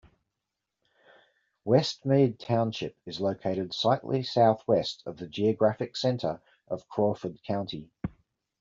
[1.63, 7.91] West Mead Township is located slightly southwest of the geographic center of Crawford County.